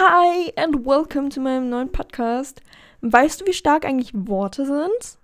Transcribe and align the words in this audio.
Hi 0.00 0.52
and 0.54 0.86
welcome 0.86 1.28
zu 1.28 1.40
meinem 1.40 1.70
neuen 1.70 1.90
Podcast. 1.90 2.62
Weißt 3.00 3.40
du, 3.40 3.46
wie 3.46 3.52
stark 3.52 3.84
eigentlich 3.84 4.12
Worte 4.14 4.64
sind? 4.64 5.18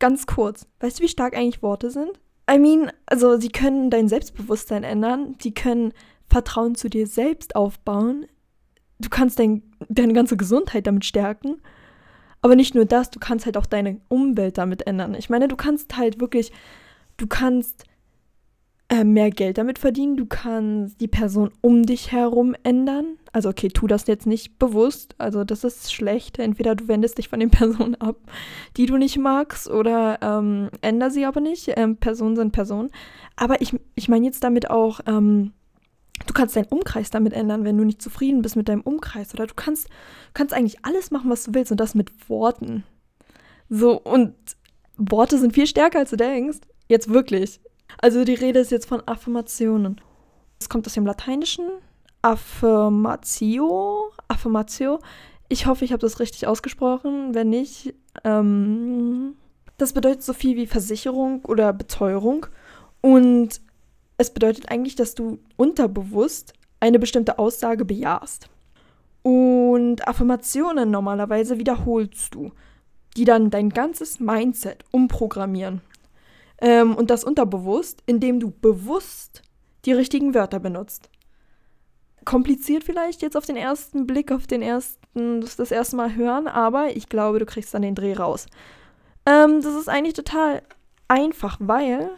Ganz 0.00 0.26
kurz. 0.26 0.66
Weißt 0.80 0.98
du, 0.98 1.04
wie 1.04 1.08
stark 1.08 1.36
eigentlich 1.36 1.62
Worte 1.62 1.92
sind? 1.92 2.10
I 2.50 2.58
mean, 2.58 2.90
also 3.06 3.38
sie 3.38 3.50
können 3.50 3.88
dein 3.88 4.08
Selbstbewusstsein 4.08 4.82
ändern, 4.82 5.36
sie 5.40 5.54
können 5.54 5.92
Vertrauen 6.28 6.74
zu 6.74 6.90
dir 6.90 7.06
selbst 7.06 7.54
aufbauen. 7.54 8.26
Du 8.98 9.10
kannst 9.10 9.38
dein, 9.38 9.62
deine 9.88 10.12
ganze 10.12 10.36
Gesundheit 10.36 10.88
damit 10.88 11.04
stärken. 11.04 11.62
Aber 12.42 12.56
nicht 12.56 12.74
nur 12.74 12.84
das, 12.84 13.10
du 13.10 13.20
kannst 13.20 13.46
halt 13.46 13.56
auch 13.56 13.66
deine 13.66 14.00
Umwelt 14.08 14.58
damit 14.58 14.88
ändern. 14.88 15.14
Ich 15.14 15.30
meine, 15.30 15.46
du 15.46 15.54
kannst 15.54 15.96
halt 15.96 16.20
wirklich, 16.20 16.50
du 17.16 17.28
kannst 17.28 17.84
äh, 18.88 19.02
mehr 19.02 19.30
Geld 19.30 19.58
damit 19.58 19.80
verdienen, 19.80 20.16
du 20.16 20.26
kannst 20.26 21.00
die 21.00 21.08
Person 21.08 21.50
um 21.60 21.84
dich 21.84 22.12
herum 22.12 22.54
ändern. 22.62 23.18
Also 23.32 23.48
okay, 23.48 23.68
tu 23.68 23.88
das 23.88 24.06
jetzt 24.06 24.26
nicht 24.26 24.58
bewusst, 24.58 25.14
also 25.18 25.42
das 25.42 25.64
ist 25.64 25.92
schlecht. 25.92 26.38
Entweder 26.38 26.76
du 26.76 26.86
wendest 26.86 27.18
dich 27.18 27.28
von 27.28 27.40
den 27.40 27.50
Personen 27.50 27.96
ab, 27.96 28.16
die 28.76 28.86
du 28.86 28.96
nicht 28.96 29.18
magst, 29.18 29.68
oder 29.68 30.18
ähm, 30.22 30.70
änder 30.82 31.10
sie 31.10 31.24
aber 31.24 31.40
nicht. 31.40 31.72
Ähm, 31.76 31.96
Personen 31.96 32.36
sind 32.36 32.52
Personen. 32.52 32.90
Aber 33.34 33.60
ich, 33.60 33.74
ich 33.96 34.08
meine 34.08 34.26
jetzt 34.26 34.44
damit 34.44 34.70
auch, 34.70 35.00
ähm, 35.06 35.52
du 36.26 36.32
kannst 36.32 36.54
deinen 36.54 36.66
Umkreis 36.66 37.10
damit 37.10 37.32
ändern, 37.32 37.64
wenn 37.64 37.76
du 37.76 37.84
nicht 37.84 38.00
zufrieden 38.00 38.40
bist 38.40 38.54
mit 38.54 38.68
deinem 38.68 38.82
Umkreis. 38.82 39.34
Oder 39.34 39.48
du 39.48 39.54
kannst, 39.54 39.88
kannst 40.32 40.54
eigentlich 40.54 40.84
alles 40.84 41.10
machen, 41.10 41.28
was 41.28 41.42
du 41.42 41.54
willst 41.54 41.72
und 41.72 41.80
das 41.80 41.96
mit 41.96 42.28
Worten. 42.28 42.84
So, 43.68 44.00
und 44.00 44.34
Worte 44.96 45.38
sind 45.38 45.54
viel 45.54 45.66
stärker, 45.66 45.98
als 45.98 46.10
du 46.10 46.16
denkst. 46.16 46.58
Jetzt 46.88 47.08
wirklich. 47.08 47.60
Also 47.98 48.24
die 48.24 48.34
Rede 48.34 48.60
ist 48.60 48.70
jetzt 48.70 48.88
von 48.88 49.02
Affirmationen. 49.06 50.00
Es 50.58 50.68
kommt 50.68 50.86
aus 50.86 50.94
dem 50.94 51.06
Lateinischen. 51.06 51.66
Affirmatio. 52.22 54.10
Affirmatio. 54.28 55.00
Ich 55.48 55.66
hoffe, 55.66 55.84
ich 55.84 55.92
habe 55.92 56.00
das 56.00 56.20
richtig 56.20 56.46
ausgesprochen. 56.46 57.34
Wenn 57.34 57.50
nicht, 57.50 57.94
ähm, 58.24 59.36
das 59.78 59.92
bedeutet 59.92 60.22
so 60.22 60.32
viel 60.32 60.56
wie 60.56 60.66
Versicherung 60.66 61.44
oder 61.44 61.72
Beteuerung. 61.72 62.46
Und 63.00 63.60
es 64.18 64.30
bedeutet 64.30 64.70
eigentlich, 64.70 64.96
dass 64.96 65.14
du 65.14 65.38
unterbewusst 65.56 66.54
eine 66.80 66.98
bestimmte 66.98 67.38
Aussage 67.38 67.84
bejahst. 67.84 68.48
Und 69.22 70.06
Affirmationen 70.06 70.90
normalerweise 70.90 71.58
wiederholst 71.58 72.34
du, 72.34 72.52
die 73.16 73.24
dann 73.24 73.50
dein 73.50 73.70
ganzes 73.70 74.20
Mindset 74.20 74.84
umprogrammieren. 74.90 75.80
Ähm, 76.60 76.94
und 76.94 77.10
das 77.10 77.24
unterbewusst, 77.24 78.02
indem 78.06 78.40
du 78.40 78.50
bewusst 78.50 79.42
die 79.84 79.92
richtigen 79.92 80.34
Wörter 80.34 80.58
benutzt. 80.58 81.10
Kompliziert 82.24 82.82
vielleicht 82.82 83.22
jetzt 83.22 83.36
auf 83.36 83.46
den 83.46 83.56
ersten 83.56 84.06
Blick, 84.06 84.32
auf 84.32 84.46
den 84.46 84.62
ersten, 84.62 85.40
das, 85.40 85.70
erste 85.70 85.96
Mal 85.96 86.16
hören, 86.16 86.48
aber 86.48 86.96
ich 86.96 87.08
glaube, 87.08 87.38
du 87.38 87.46
kriegst 87.46 87.72
dann 87.72 87.82
den 87.82 87.94
Dreh 87.94 88.14
raus. 88.14 88.46
Ähm, 89.26 89.60
das 89.62 89.74
ist 89.74 89.88
eigentlich 89.88 90.14
total 90.14 90.62
einfach, 91.08 91.56
weil 91.60 92.10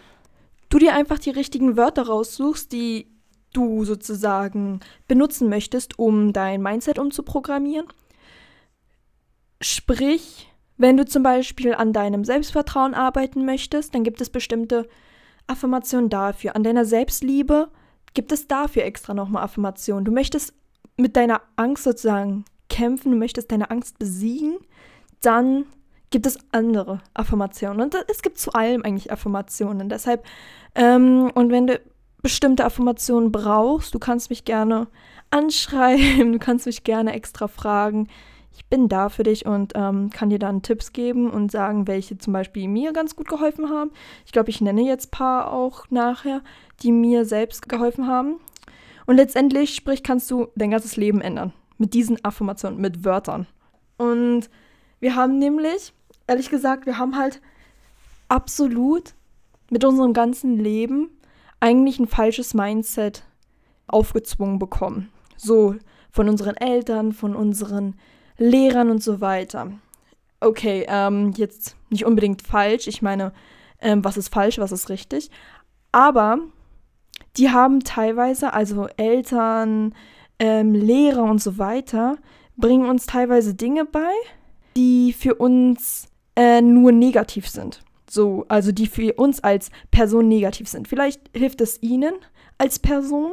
du 0.70 0.78
dir 0.78 0.94
einfach 0.94 1.18
die 1.18 1.30
richtigen 1.30 1.76
Wörter 1.76 2.06
raussuchst, 2.06 2.72
die 2.72 3.06
du 3.52 3.84
sozusagen 3.84 4.80
benutzen 5.06 5.48
möchtest, 5.48 5.98
um 5.98 6.32
dein 6.32 6.62
Mindset 6.62 6.98
umzuprogrammieren. 6.98 7.86
Sprich, 9.60 10.48
wenn 10.78 10.96
du 10.96 11.04
zum 11.04 11.24
Beispiel 11.24 11.74
an 11.74 11.92
deinem 11.92 12.24
Selbstvertrauen 12.24 12.94
arbeiten 12.94 13.44
möchtest, 13.44 13.94
dann 13.94 14.04
gibt 14.04 14.20
es 14.20 14.30
bestimmte 14.30 14.88
Affirmationen 15.48 16.08
dafür. 16.08 16.54
An 16.54 16.62
deiner 16.62 16.84
Selbstliebe 16.84 17.68
gibt 18.14 18.32
es 18.32 18.46
dafür 18.46 18.84
extra 18.84 19.12
nochmal 19.12 19.42
Affirmationen. 19.42 20.04
Du 20.04 20.12
möchtest 20.12 20.54
mit 20.96 21.16
deiner 21.16 21.42
Angst 21.56 21.84
sozusagen 21.84 22.44
kämpfen, 22.68 23.12
du 23.12 23.18
möchtest 23.18 23.50
deine 23.50 23.70
Angst 23.70 23.98
besiegen, 23.98 24.58
dann 25.20 25.66
gibt 26.10 26.26
es 26.26 26.38
andere 26.52 27.00
Affirmationen. 27.12 27.80
Und 27.80 27.96
es 28.08 28.22
gibt 28.22 28.38
zu 28.38 28.52
allem 28.52 28.82
eigentlich 28.82 29.12
Affirmationen. 29.12 29.88
Deshalb, 29.88 30.24
ähm, 30.74 31.30
und 31.34 31.50
wenn 31.50 31.66
du 31.66 31.80
bestimmte 32.22 32.64
Affirmationen 32.64 33.32
brauchst, 33.32 33.94
du 33.94 33.98
kannst 33.98 34.30
mich 34.30 34.44
gerne 34.44 34.86
anschreiben, 35.30 36.32
du 36.34 36.38
kannst 36.38 36.66
mich 36.66 36.84
gerne 36.84 37.12
extra 37.12 37.48
fragen 37.48 38.08
ich 38.58 38.66
bin 38.66 38.88
da 38.88 39.08
für 39.08 39.22
dich 39.22 39.46
und 39.46 39.74
ähm, 39.76 40.10
kann 40.10 40.30
dir 40.30 40.40
dann 40.40 40.62
Tipps 40.62 40.92
geben 40.92 41.30
und 41.30 41.52
sagen, 41.52 41.86
welche 41.86 42.18
zum 42.18 42.32
Beispiel 42.32 42.66
mir 42.66 42.92
ganz 42.92 43.14
gut 43.14 43.28
geholfen 43.28 43.70
haben. 43.70 43.92
Ich 44.26 44.32
glaube, 44.32 44.50
ich 44.50 44.60
nenne 44.60 44.82
jetzt 44.82 45.12
paar 45.12 45.52
auch 45.52 45.88
nachher, 45.90 46.42
die 46.82 46.90
mir 46.90 47.24
selbst 47.24 47.68
geholfen 47.68 48.08
haben. 48.08 48.40
Und 49.06 49.14
letztendlich, 49.14 49.76
sprich, 49.76 50.02
kannst 50.02 50.28
du 50.32 50.48
dein 50.56 50.72
ganzes 50.72 50.96
Leben 50.96 51.20
ändern. 51.20 51.52
Mit 51.78 51.94
diesen 51.94 52.22
Affirmationen, 52.24 52.80
mit 52.80 53.04
Wörtern. 53.04 53.46
Und 53.96 54.50
wir 54.98 55.14
haben 55.14 55.38
nämlich, 55.38 55.92
ehrlich 56.26 56.50
gesagt, 56.50 56.84
wir 56.84 56.98
haben 56.98 57.16
halt 57.16 57.40
absolut 58.26 59.14
mit 59.70 59.84
unserem 59.84 60.14
ganzen 60.14 60.58
Leben 60.58 61.10
eigentlich 61.60 62.00
ein 62.00 62.08
falsches 62.08 62.54
Mindset 62.54 63.22
aufgezwungen 63.86 64.58
bekommen. 64.58 65.10
So 65.36 65.76
von 66.10 66.28
unseren 66.28 66.56
Eltern, 66.56 67.12
von 67.12 67.36
unseren 67.36 67.94
Lehrern 68.38 68.90
und 68.90 69.02
so 69.02 69.20
weiter. 69.20 69.72
Okay, 70.40 70.86
ähm, 70.88 71.32
jetzt 71.36 71.76
nicht 71.90 72.04
unbedingt 72.04 72.42
falsch. 72.42 72.86
Ich 72.86 73.02
meine, 73.02 73.32
ähm, 73.80 74.04
was 74.04 74.16
ist 74.16 74.32
falsch, 74.32 74.58
was 74.58 74.72
ist 74.72 74.88
richtig. 74.88 75.30
Aber 75.92 76.38
die 77.36 77.50
haben 77.50 77.80
teilweise, 77.80 78.52
also 78.52 78.88
Eltern, 78.96 79.94
ähm, 80.38 80.74
Lehrer 80.74 81.24
und 81.24 81.42
so 81.42 81.58
weiter, 81.58 82.16
bringen 82.56 82.88
uns 82.88 83.06
teilweise 83.06 83.54
Dinge 83.54 83.84
bei, 83.84 84.12
die 84.76 85.12
für 85.12 85.34
uns 85.34 86.08
äh, 86.36 86.60
nur 86.60 86.92
negativ 86.92 87.48
sind. 87.48 87.82
So, 88.08 88.44
also 88.48 88.72
die 88.72 88.86
für 88.86 89.14
uns 89.14 89.40
als 89.40 89.70
Person 89.90 90.28
negativ 90.28 90.68
sind. 90.68 90.88
Vielleicht 90.88 91.20
hilft 91.34 91.60
es 91.60 91.82
ihnen 91.82 92.14
als 92.56 92.78
Person, 92.78 93.32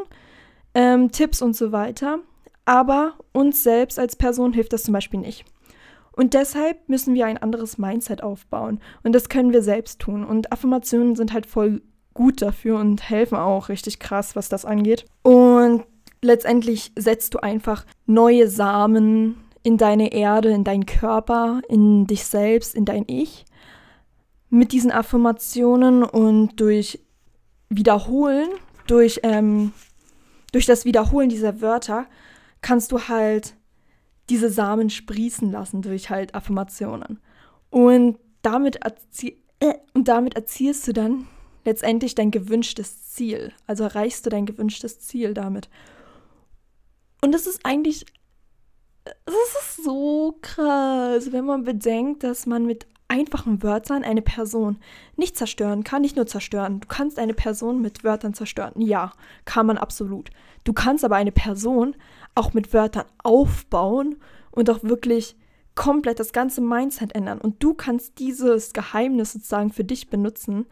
ähm, 0.73 1.11
Tipps 1.11 1.41
und 1.41 1.55
so 1.55 1.71
weiter 1.71 2.19
aber 2.65 3.13
uns 3.31 3.63
selbst 3.63 3.99
als 3.99 4.15
Person 4.15 4.53
hilft 4.53 4.73
das 4.73 4.83
zum 4.83 4.93
Beispiel 4.93 5.19
nicht. 5.19 5.45
Und 6.11 6.33
deshalb 6.33 6.87
müssen 6.87 7.13
wir 7.13 7.25
ein 7.25 7.37
anderes 7.37 7.77
Mindset 7.77 8.23
aufbauen. 8.23 8.79
Und 9.03 9.13
das 9.13 9.29
können 9.29 9.51
wir 9.51 9.61
selbst 9.61 9.99
tun. 9.99 10.23
Und 10.23 10.51
Affirmationen 10.51 11.15
sind 11.15 11.33
halt 11.33 11.45
voll 11.45 11.81
gut 12.13 12.41
dafür 12.41 12.79
und 12.79 13.09
helfen 13.09 13.37
auch 13.37 13.69
richtig 13.69 13.99
krass, 13.99 14.35
was 14.35 14.47
das 14.47 14.65
angeht. 14.65 15.05
Und 15.21 15.83
letztendlich 16.21 16.93
setzt 16.97 17.33
du 17.33 17.39
einfach 17.39 17.85
neue 18.05 18.47
Samen 18.47 19.35
in 19.63 19.77
deine 19.77 20.13
Erde, 20.13 20.49
in 20.49 20.63
deinen 20.63 20.85
Körper, 20.85 21.61
in 21.67 22.07
dich 22.07 22.25
selbst, 22.25 22.75
in 22.75 22.85
dein 22.85 23.03
Ich. 23.07 23.45
Mit 24.49 24.71
diesen 24.71 24.91
Affirmationen 24.91 26.03
und 26.03 26.59
durch 26.61 27.01
Wiederholen, 27.69 28.47
durch, 28.87 29.19
ähm, 29.23 29.73
durch 30.53 30.65
das 30.65 30.85
Wiederholen 30.85 31.27
dieser 31.27 31.61
Wörter 31.61 32.05
kannst 32.65 32.91
du 32.91 33.07
halt 33.07 33.55
diese 34.31 34.49
Samen 34.49 34.89
sprießen 34.89 35.51
lassen 35.51 35.83
durch 35.83 36.09
halt 36.09 36.33
Affirmationen. 36.33 37.19
Und 37.69 38.17
damit, 38.41 38.77
erzie 38.77 39.37
äh, 39.59 39.75
und 39.93 40.07
damit 40.07 40.35
erzielst 40.35 40.87
du 40.87 40.91
dann 40.91 41.27
letztendlich 41.63 42.15
dein 42.15 42.31
gewünschtes 42.31 43.11
Ziel. 43.11 43.53
Also 43.67 43.83
erreichst 43.83 44.25
du 44.25 44.31
dein 44.31 44.47
gewünschtes 44.47 44.99
Ziel 44.99 45.35
damit. 45.35 45.69
Und 47.21 47.33
das 47.33 47.45
ist 47.45 47.59
eigentlich, 47.63 48.07
das 49.03 49.35
ist 49.61 49.83
so 49.83 50.39
krass, 50.41 51.31
wenn 51.31 51.45
man 51.45 51.65
bedenkt, 51.65 52.23
dass 52.23 52.47
man 52.47 52.65
mit 52.65 52.87
einfachen 53.07 53.61
Wörtern 53.61 54.03
eine 54.03 54.21
Person 54.21 54.77
nicht 55.15 55.37
zerstören 55.37 55.83
kann, 55.83 56.01
nicht 56.01 56.15
nur 56.15 56.25
zerstören. 56.25 56.79
Du 56.79 56.87
kannst 56.87 57.19
eine 57.19 57.33
Person 57.33 57.81
mit 57.81 58.03
Wörtern 58.03 58.33
zerstören. 58.33 58.73
Ja, 58.81 59.11
kann 59.45 59.67
man 59.67 59.77
absolut. 59.77 60.31
Du 60.63 60.73
kannst 60.73 61.05
aber 61.05 61.15
eine 61.15 61.31
Person 61.31 61.95
auch 62.33 62.53
mit 62.53 62.73
Wörtern 62.73 63.05
aufbauen 63.23 64.17
und 64.51 64.69
auch 64.69 64.83
wirklich 64.83 65.35
komplett 65.75 66.19
das 66.19 66.33
ganze 66.33 66.61
Mindset 66.61 67.13
ändern. 67.13 67.39
Und 67.39 67.61
du 67.61 67.73
kannst 67.73 68.19
dieses 68.19 68.73
Geheimnis 68.73 69.33
sozusagen 69.33 69.71
für 69.71 69.83
dich 69.83 70.09
benutzen, 70.09 70.65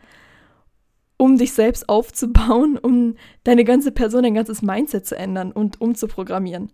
um 1.18 1.38
dich 1.38 1.54
selbst 1.54 1.88
aufzubauen, 1.90 2.78
um 2.78 3.16
deine 3.44 3.64
ganze 3.64 3.92
Person, 3.92 4.24
dein 4.24 4.34
ganzes 4.34 4.62
Mindset 4.62 5.06
zu 5.06 5.16
ändern 5.16 5.52
und 5.52 5.80
umzuprogrammieren. 5.80 6.72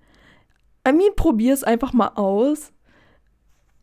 I 0.88 0.94
mean, 0.94 1.16
probier 1.16 1.54
es 1.54 1.64
einfach 1.64 1.92
mal 1.92 2.14
aus. 2.16 2.72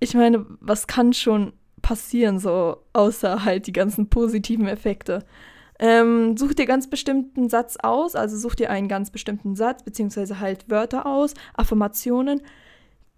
Ich 0.01 0.15
meine, 0.15 0.47
was 0.61 0.87
kann 0.87 1.13
schon 1.13 1.53
passieren, 1.87 2.41
so 2.41 2.79
außer 2.95 3.45
halt 3.45 3.69
die 3.69 3.73
ganzen 3.73 4.09
positiven 4.09 4.67
Effekte? 4.67 5.25
Ähm, 5.79 6.37
such 6.37 6.55
dir 6.55 6.67
ganz 6.67 6.91
bestimmten 6.91 7.49
Satz 7.49 7.77
aus, 7.77 8.17
also 8.17 8.37
such 8.37 8.57
dir 8.57 8.71
einen 8.71 8.89
ganz 8.89 9.11
bestimmten 9.11 9.55
Satz, 9.55 9.85
beziehungsweise 9.85 10.41
halt 10.41 10.69
Wörter 10.69 11.07
aus, 11.07 11.35
Affirmationen, 11.55 12.41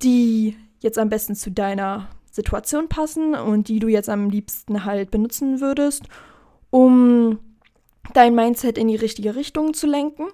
die 0.03 0.55
jetzt 0.81 0.99
am 0.99 1.09
besten 1.09 1.35
zu 1.35 1.51
deiner 1.51 2.11
Situation 2.31 2.91
passen 2.91 3.35
und 3.35 3.69
die 3.69 3.79
du 3.79 3.89
jetzt 3.89 4.11
am 4.11 4.29
liebsten 4.29 4.85
halt 4.85 5.11
benutzen 5.11 5.63
würdest, 5.63 6.05
um 6.69 7.39
dein 8.13 8.35
Mindset 8.35 8.77
in 8.77 8.89
die 8.89 8.97
richtige 8.97 9.35
Richtung 9.35 9.73
zu 9.73 9.87
lenken. 9.87 10.27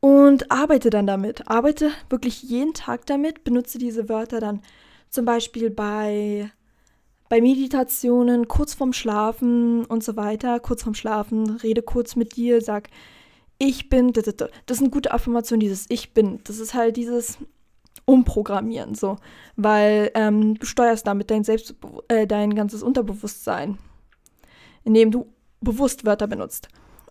Und 0.00 0.52
arbeite 0.52 0.90
dann 0.90 1.06
damit. 1.06 1.48
Arbeite 1.48 1.90
wirklich 2.10 2.42
jeden 2.42 2.74
Tag 2.74 3.06
damit. 3.06 3.42
Benutze 3.42 3.78
diese 3.78 4.10
Wörter 4.10 4.38
dann 4.38 4.60
zum 5.08 5.24
Beispiel 5.24 5.70
bei, 5.70 6.50
bei 7.28 7.40
Meditationen, 7.40 8.48
kurz 8.48 8.74
vorm 8.74 8.92
Schlafen 8.92 9.84
und 9.84 10.04
so 10.04 10.16
weiter. 10.16 10.60
Kurz 10.60 10.82
vorm 10.82 10.94
Schlafen, 10.94 11.50
rede 11.56 11.82
kurz 11.82 12.16
mit 12.16 12.36
dir, 12.36 12.60
sag, 12.60 12.88
ich 13.58 13.88
bin. 13.88 14.12
Das 14.12 14.26
ist 14.26 14.80
eine 14.80 14.90
gute 14.90 15.12
Affirmation, 15.12 15.60
dieses 15.60 15.86
Ich 15.88 16.12
bin. 16.12 16.40
Das 16.44 16.58
ist 16.58 16.74
halt 16.74 16.96
dieses 16.96 17.38
Umprogrammieren, 18.04 18.94
so. 18.94 19.16
Weil 19.56 20.10
ähm, 20.14 20.54
du 20.58 20.66
steuerst 20.66 21.06
damit 21.06 21.30
dein, 21.30 21.44
Selbstbe 21.44 22.04
äh, 22.08 22.26
dein 22.26 22.54
ganzes 22.54 22.82
Unterbewusstsein, 22.82 23.78
indem 24.84 25.10
du 25.10 25.26
bewusst 25.60 26.04
Wörter 26.04 26.26
benutzt. 26.26 26.68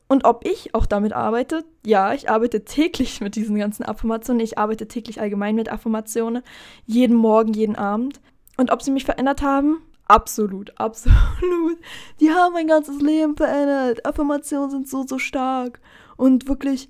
Und 0.07 0.23
ob 0.23 0.45
ich 0.45 0.75
auch 0.75 0.85
damit 0.85 1.13
arbeite? 1.13 1.65
Ja, 1.83 2.13
ich 2.13 2.29
arbeite 2.29 2.63
täglich 2.63 3.21
mit 3.21 3.35
diesen 3.35 3.57
ganzen 3.57 3.83
Affirmationen. 3.83 4.43
Ich 4.43 4.59
arbeite 4.59 4.87
täglich 4.87 5.19
allgemein 5.19 5.55
mit 5.55 5.69
Affirmationen. 5.69 6.43
Jeden 6.85 7.15
Morgen, 7.15 7.53
jeden 7.53 7.75
Abend. 7.75 8.21
Und 8.55 8.71
ob 8.71 8.83
sie 8.83 8.91
mich 8.91 9.03
verändert 9.03 9.41
haben? 9.41 9.81
Absolut, 10.05 10.71
absolut. 10.79 11.77
Die 12.19 12.31
haben 12.31 12.53
mein 12.53 12.67
ganzes 12.67 13.01
Leben 13.01 13.35
verändert. 13.35 14.05
Affirmationen 14.05 14.69
sind 14.69 14.87
so, 14.87 15.05
so 15.05 15.19
stark. 15.19 15.79
Und 16.17 16.47
wirklich, 16.47 16.89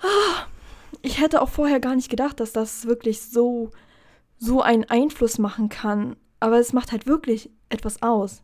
ah, 0.00 0.46
ich 1.02 1.20
hätte 1.20 1.42
auch 1.42 1.48
vorher 1.48 1.80
gar 1.80 1.94
nicht 1.94 2.10
gedacht, 2.10 2.40
dass 2.40 2.52
das 2.52 2.86
wirklich 2.86 3.20
so, 3.22 3.70
so 4.38 4.62
einen 4.62 4.84
Einfluss 4.84 5.38
machen 5.38 5.68
kann. 5.68 6.16
Aber 6.40 6.58
es 6.58 6.72
macht 6.72 6.92
halt 6.92 7.06
wirklich 7.06 7.50
etwas 7.68 8.02
aus. 8.02 8.42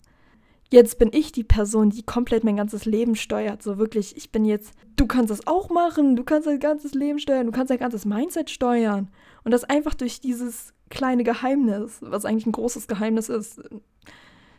Jetzt 0.70 0.98
bin 0.98 1.10
ich 1.12 1.30
die 1.30 1.44
Person, 1.44 1.90
die 1.90 2.02
komplett 2.02 2.42
mein 2.42 2.56
ganzes 2.56 2.84
Leben 2.84 3.14
steuert. 3.14 3.62
So 3.62 3.78
wirklich, 3.78 4.16
ich 4.16 4.32
bin 4.32 4.44
jetzt, 4.44 4.72
du 4.96 5.06
kannst 5.06 5.30
das 5.30 5.46
auch 5.46 5.70
machen, 5.70 6.16
du 6.16 6.24
kannst 6.24 6.48
dein 6.48 6.58
ganzes 6.58 6.94
Leben 6.94 7.18
steuern, 7.18 7.46
du 7.46 7.52
kannst 7.52 7.70
dein 7.70 7.78
ganzes 7.78 8.04
Mindset 8.04 8.50
steuern. 8.50 9.10
Und 9.44 9.52
das 9.52 9.64
einfach 9.64 9.94
durch 9.94 10.20
dieses 10.20 10.73
kleine 10.94 11.24
Geheimnis, 11.24 11.98
was 12.00 12.24
eigentlich 12.24 12.46
ein 12.46 12.52
großes 12.52 12.88
Geheimnis 12.88 13.28
ist. 13.28 13.60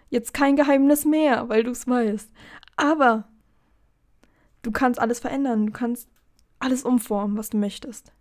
Jetzt 0.09 0.33
kein 0.33 0.55
Geheimnis 0.55 1.03
mehr, 1.05 1.49
weil 1.49 1.63
du 1.63 1.71
es 1.71 1.87
weißt. 1.87 2.29
Aber 2.75 3.27
Du 4.65 4.71
kannst 4.71 4.99
alles 4.99 5.19
verändern, 5.19 5.67
du 5.67 5.71
kannst 5.71 6.09
alles 6.57 6.81
umformen, 6.81 7.37
was 7.37 7.51
du 7.51 7.57
möchtest. 7.57 8.11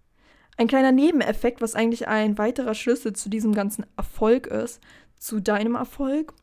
Ein 0.59 0.69
kleiner 0.69 0.93
Nebeneffekt, 0.93 1.63
was 1.63 1.75
eigentlich 1.75 2.07
ein 2.07 2.37
weiterer 2.37 2.75
Schlüssel 2.75 3.15
zu 3.15 3.31
diesem 3.31 3.55
ganzen 3.55 3.87
Erfolg 3.97 4.47
ist, 4.49 4.83
zu 5.17 5.41
deinem 5.41 5.75
Erfolg, 5.75 6.35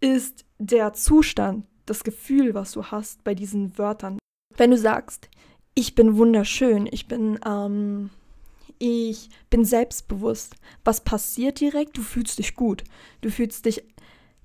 ist 0.00 0.44
der 0.58 0.92
Zustand, 0.92 1.64
das 1.86 2.04
Gefühl, 2.04 2.52
was 2.52 2.72
du 2.72 2.84
hast 2.84 3.24
bei 3.24 3.34
diesen 3.34 3.78
Wörtern. 3.78 4.18
Wenn 4.54 4.70
du 4.70 4.76
sagst, 4.76 5.30
ich 5.72 5.94
bin 5.94 6.18
wunderschön, 6.18 6.86
ich 6.92 7.08
bin, 7.08 7.40
ähm, 7.46 8.10
ich 8.84 9.30
bin 9.48 9.64
selbstbewusst, 9.64 10.56
was 10.82 11.04
passiert 11.04 11.60
direkt? 11.60 11.96
Du 11.96 12.02
fühlst 12.02 12.40
dich 12.40 12.56
gut. 12.56 12.82
Du 13.20 13.30
fühlst 13.30 13.64
dich, 13.64 13.84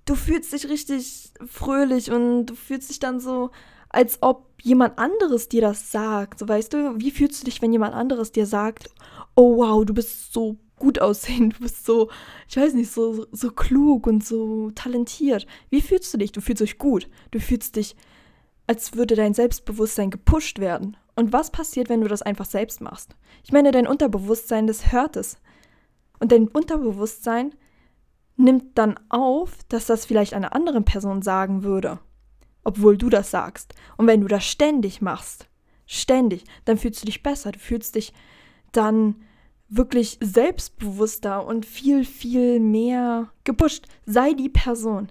du 0.05 0.13
fühlst 0.13 0.53
dich 0.53 0.69
richtig 0.69 1.31
fröhlich 1.47 2.11
und 2.11 2.45
du 2.45 2.53
fühlst 2.53 2.91
dich 2.91 2.99
dann 2.99 3.19
so, 3.19 3.49
als 3.89 4.21
ob 4.21 4.53
jemand 4.61 4.99
anderes 4.99 5.49
dir 5.49 5.61
das 5.61 5.91
sagt. 5.91 6.37
So 6.37 6.47
weißt 6.47 6.71
du, 6.71 6.99
wie 6.99 7.09
fühlst 7.09 7.41
du 7.41 7.45
dich, 7.45 7.63
wenn 7.63 7.71
jemand 7.71 7.95
anderes 7.95 8.31
dir 8.31 8.45
sagt, 8.45 8.91
oh 9.33 9.57
wow, 9.57 9.83
du 9.83 9.95
bist 9.95 10.31
so 10.31 10.57
gut 10.75 10.99
aussehen, 11.01 11.49
du 11.49 11.61
bist 11.61 11.83
so, 11.83 12.11
ich 12.47 12.57
weiß 12.57 12.75
nicht, 12.75 12.91
so, 12.91 13.25
so 13.31 13.49
klug 13.49 14.05
und 14.05 14.23
so 14.23 14.69
talentiert. 14.69 15.47
Wie 15.71 15.81
fühlst 15.81 16.13
du 16.13 16.19
dich? 16.19 16.31
Du 16.31 16.41
fühlst 16.41 16.61
dich 16.61 16.77
gut. 16.77 17.09
Du 17.31 17.39
fühlst 17.39 17.75
dich, 17.75 17.95
als 18.67 18.93
würde 18.93 19.15
dein 19.15 19.33
Selbstbewusstsein 19.33 20.11
gepusht 20.11 20.59
werden. 20.59 20.95
Und 21.17 21.33
was 21.33 21.51
passiert, 21.51 21.89
wenn 21.89 21.99
du 21.99 22.07
das 22.07 22.21
einfach 22.21 22.45
selbst 22.45 22.79
machst? 22.79 23.17
Ich 23.43 23.51
meine, 23.51 23.71
dein 23.71 23.87
Unterbewusstsein, 23.87 24.67
das 24.67 24.93
hört 24.93 25.17
es. 25.17 25.37
Und 26.19 26.31
dein 26.31 26.47
Unterbewusstsein 26.47 27.53
nimmt 28.37 28.77
dann 28.77 28.97
auf, 29.09 29.57
dass 29.67 29.87
das 29.87 30.05
vielleicht 30.05 30.33
einer 30.33 30.55
anderen 30.55 30.85
Person 30.85 31.21
sagen 31.21 31.63
würde 31.63 31.99
obwohl 32.67 32.97
du 32.97 33.09
das 33.09 33.31
sagst. 33.31 33.73
Und 33.95 34.07
wenn 34.07 34.19
du 34.19 34.27
das 34.27 34.43
ständig 34.43 35.01
machst, 35.01 35.47
ständig, 35.85 36.43
dann 36.65 36.77
fühlst 36.77 37.01
du 37.01 37.05
dich 37.05 37.23
besser, 37.23 37.53
du 37.53 37.59
fühlst 37.59 37.95
dich 37.95 38.11
dann 38.73 39.23
wirklich 39.69 40.17
selbstbewusster 40.21 41.45
und 41.45 41.65
viel, 41.65 42.03
viel 42.03 42.59
mehr 42.59 43.29
gepusht. 43.45 43.87
Sei 44.05 44.33
die 44.33 44.49
Person, 44.49 45.07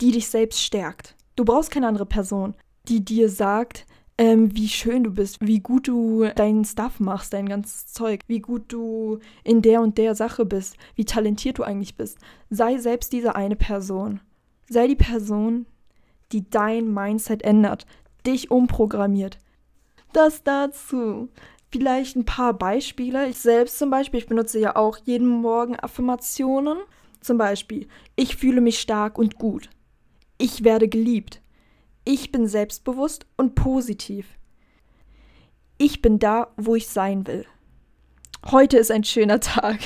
die 0.00 0.10
dich 0.10 0.28
selbst 0.28 0.62
stärkt. 0.62 1.16
Du 1.36 1.44
brauchst 1.44 1.70
keine 1.70 1.86
andere 1.86 2.06
Person, 2.06 2.54
die 2.88 3.04
dir 3.04 3.28
sagt, 3.28 3.85
ähm, 4.18 4.54
wie 4.56 4.68
schön 4.68 5.04
du 5.04 5.10
bist, 5.10 5.38
wie 5.40 5.60
gut 5.60 5.88
du 5.88 6.26
deinen 6.34 6.64
Stuff 6.64 7.00
machst, 7.00 7.32
dein 7.32 7.48
ganzes 7.48 7.86
Zeug, 7.86 8.20
wie 8.26 8.40
gut 8.40 8.64
du 8.68 9.18
in 9.44 9.60
der 9.60 9.82
und 9.82 9.98
der 9.98 10.14
Sache 10.14 10.46
bist, 10.46 10.76
wie 10.94 11.04
talentiert 11.04 11.58
du 11.58 11.62
eigentlich 11.62 11.96
bist. 11.96 12.18
Sei 12.48 12.78
selbst 12.78 13.12
diese 13.12 13.36
eine 13.36 13.56
Person. 13.56 14.20
Sei 14.68 14.86
die 14.86 14.96
Person, 14.96 15.66
die 16.32 16.48
dein 16.48 16.92
Mindset 16.92 17.42
ändert, 17.42 17.86
dich 18.26 18.50
umprogrammiert. 18.50 19.38
Das 20.12 20.42
dazu. 20.42 21.28
Vielleicht 21.70 22.16
ein 22.16 22.24
paar 22.24 22.54
Beispiele. 22.54 23.28
Ich 23.28 23.38
selbst 23.38 23.78
zum 23.78 23.90
Beispiel, 23.90 24.20
ich 24.20 24.26
benutze 24.26 24.58
ja 24.58 24.76
auch 24.76 24.96
jeden 25.04 25.28
Morgen 25.28 25.78
Affirmationen. 25.78 26.78
Zum 27.20 27.36
Beispiel, 27.36 27.88
ich 28.14 28.36
fühle 28.36 28.60
mich 28.60 28.80
stark 28.80 29.18
und 29.18 29.36
gut. 29.36 29.68
Ich 30.38 30.64
werde 30.64 30.88
geliebt. 30.88 31.42
Ich 32.08 32.30
bin 32.30 32.46
selbstbewusst 32.46 33.26
und 33.36 33.56
positiv. 33.56 34.28
Ich 35.76 36.02
bin 36.02 36.20
da, 36.20 36.52
wo 36.56 36.76
ich 36.76 36.86
sein 36.86 37.26
will. 37.26 37.44
Heute 38.48 38.78
ist 38.78 38.92
ein 38.92 39.02
schöner 39.02 39.40
Tag. 39.40 39.80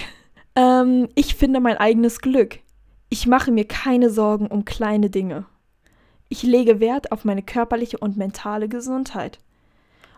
Ähm, 0.54 1.08
ich 1.14 1.34
finde 1.34 1.60
mein 1.60 1.78
eigenes 1.78 2.20
Glück. 2.20 2.58
Ich 3.08 3.26
mache 3.26 3.50
mir 3.50 3.64
keine 3.64 4.10
Sorgen 4.10 4.48
um 4.48 4.66
kleine 4.66 5.08
Dinge. 5.08 5.46
Ich 6.28 6.42
lege 6.42 6.78
Wert 6.78 7.10
auf 7.10 7.24
meine 7.24 7.42
körperliche 7.42 7.96
und 7.96 8.18
mentale 8.18 8.68
Gesundheit. 8.68 9.38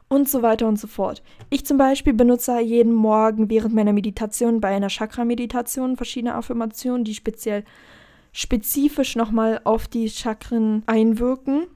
Und 0.08 0.28
so 0.28 0.42
weiter 0.42 0.66
und 0.66 0.80
so 0.80 0.88
fort. 0.88 1.22
Ich 1.50 1.64
zum 1.64 1.78
Beispiel 1.78 2.14
benutze 2.14 2.58
jeden 2.58 2.92
Morgen 2.92 3.48
während 3.48 3.76
meiner 3.76 3.92
Meditation 3.92 4.60
bei 4.60 4.74
einer 4.74 4.88
Chakra-Meditation 4.88 5.96
verschiedene 5.96 6.34
Affirmationen, 6.34 7.04
die 7.04 7.14
speziell 7.14 7.64
spezifisch 8.32 9.14
nochmal 9.14 9.60
auf 9.62 9.86
die 9.86 10.10
Chakren 10.10 10.82
einwirken. 10.86 11.68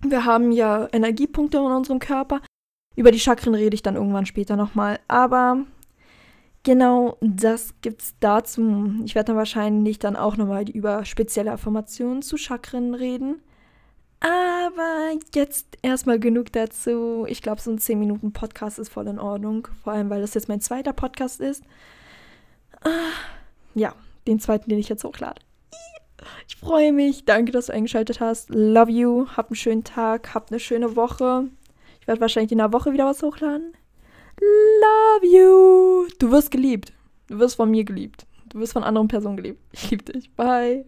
Wir 0.00 0.24
haben 0.24 0.52
ja 0.52 0.88
Energiepunkte 0.92 1.58
in 1.58 1.64
unserem 1.64 1.98
Körper. 1.98 2.40
Über 2.96 3.10
die 3.10 3.20
Chakren 3.20 3.54
rede 3.54 3.74
ich 3.74 3.82
dann 3.82 3.96
irgendwann 3.96 4.26
später 4.26 4.56
nochmal. 4.56 5.00
Aber 5.08 5.64
genau 6.62 7.16
das 7.20 7.74
gibt's 7.80 8.14
dazu. 8.20 8.92
Ich 9.04 9.14
werde 9.14 9.28
dann 9.28 9.36
wahrscheinlich 9.36 9.98
dann 9.98 10.16
auch 10.16 10.36
nochmal 10.36 10.68
über 10.68 11.04
spezielle 11.04 11.52
Affirmationen 11.52 12.22
zu 12.22 12.36
Chakren 12.36 12.94
reden. 12.94 13.40
Aber 14.20 15.12
jetzt 15.34 15.66
erstmal 15.82 16.18
genug 16.18 16.52
dazu. 16.52 17.24
Ich 17.28 17.40
glaube, 17.40 17.60
so 17.60 17.70
ein 17.70 17.78
10 17.78 17.98
Minuten 17.98 18.32
Podcast 18.32 18.78
ist 18.78 18.88
voll 18.88 19.06
in 19.06 19.18
Ordnung. 19.18 19.68
Vor 19.84 19.92
allem, 19.92 20.10
weil 20.10 20.20
das 20.20 20.34
jetzt 20.34 20.48
mein 20.48 20.60
zweiter 20.60 20.92
Podcast 20.92 21.40
ist. 21.40 21.62
Ah, 22.82 23.12
ja, 23.74 23.94
den 24.26 24.40
zweiten, 24.40 24.70
den 24.70 24.78
ich 24.78 24.88
jetzt 24.88 25.04
hochlade. 25.04 25.40
Ich 26.46 26.56
freue 26.56 26.92
mich. 26.92 27.24
Danke, 27.24 27.52
dass 27.52 27.66
du 27.66 27.72
eingeschaltet 27.72 28.20
hast. 28.20 28.50
Love 28.50 28.90
you. 28.90 29.26
Hab 29.36 29.48
einen 29.48 29.56
schönen 29.56 29.84
Tag. 29.84 30.34
Hab 30.34 30.50
eine 30.50 30.60
schöne 30.60 30.96
Woche. 30.96 31.48
Ich 32.00 32.08
werde 32.08 32.20
wahrscheinlich 32.20 32.52
in 32.52 32.60
einer 32.60 32.72
Woche 32.72 32.92
wieder 32.92 33.06
was 33.06 33.22
hochladen. 33.22 33.72
Love 34.40 35.26
you. 35.26 36.08
Du 36.18 36.30
wirst 36.30 36.50
geliebt. 36.50 36.92
Du 37.28 37.38
wirst 37.38 37.56
von 37.56 37.70
mir 37.70 37.84
geliebt. 37.84 38.26
Du 38.48 38.60
wirst 38.60 38.72
von 38.72 38.84
anderen 38.84 39.08
Personen 39.08 39.36
geliebt. 39.36 39.60
Ich 39.72 39.90
liebe 39.90 40.04
dich. 40.04 40.30
Bye. 40.34 40.84